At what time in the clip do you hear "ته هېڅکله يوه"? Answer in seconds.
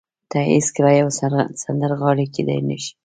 0.29-1.11